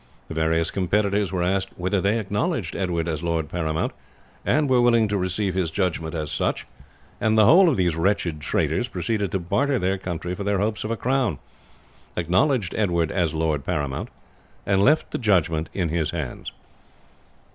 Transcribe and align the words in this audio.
The 0.29 0.33
various 0.33 0.71
competitors 0.71 1.31
were 1.31 1.43
asked 1.43 1.77
whether 1.77 2.01
they 2.01 2.17
acknowledged 2.17 2.75
Edward 2.75 3.07
as 3.07 3.21
lord 3.21 3.49
paramount, 3.49 3.91
and 4.43 4.67
were 4.67 4.81
willing 4.81 5.07
to 5.09 5.15
receive 5.15 5.53
his 5.53 5.69
judgment 5.69 6.15
as 6.15 6.31
such; 6.31 6.65
and 7.19 7.37
the 7.37 7.45
whole 7.45 7.69
of 7.69 7.77
these 7.77 7.95
wretched 7.95 8.41
traitors 8.41 8.87
proceeded 8.87 9.31
to 9.31 9.37
barter 9.37 9.77
their 9.77 9.99
country 9.99 10.33
for 10.33 10.43
their 10.43 10.57
hopes 10.57 10.83
of 10.83 10.89
a 10.89 10.97
crown, 10.97 11.37
acknowledged 12.17 12.73
Edward 12.73 13.11
as 13.11 13.35
lord 13.35 13.63
paramount, 13.63 14.09
and 14.65 14.83
left 14.83 15.11
the 15.11 15.19
judgment 15.19 15.69
in 15.71 15.89
his 15.89 16.09
hands. 16.09 16.51